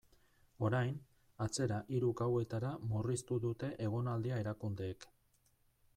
[0.69, 0.93] Orain,
[1.45, 5.11] atzera hiru gauetara murriztu dute egonaldia erakundeek.